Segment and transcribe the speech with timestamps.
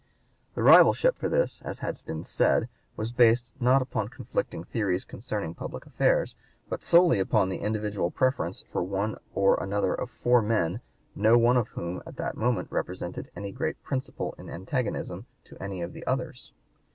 [0.55, 5.53] The rivalship for this, as has been said, was based not upon conflicting theories concerning
[5.53, 6.33] public affairs,
[6.67, 10.81] but solely upon individual preference for one or another of four men
[11.15, 15.83] no one of whom at that moment represented any great principle in antagonism to any
[15.83, 16.51] of the others.